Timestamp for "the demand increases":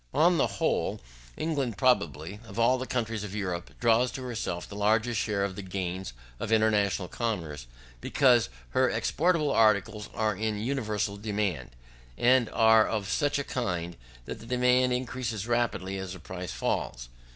14.39-15.45